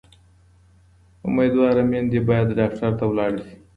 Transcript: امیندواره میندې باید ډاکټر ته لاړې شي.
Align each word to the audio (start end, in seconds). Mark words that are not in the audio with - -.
امیندواره 1.27 1.83
میندې 1.89 2.19
باید 2.27 2.47
ډاکټر 2.59 2.91
ته 2.99 3.05
لاړې 3.17 3.41
شي. 3.47 3.55